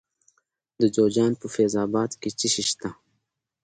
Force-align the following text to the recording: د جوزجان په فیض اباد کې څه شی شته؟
د 0.79 0.81
جوزجان 0.95 1.31
په 1.41 1.47
فیض 1.53 1.73
اباد 1.85 2.11
کې 2.21 2.29
څه 2.39 2.47
شی 2.53 2.63
شته؟ 2.69 2.89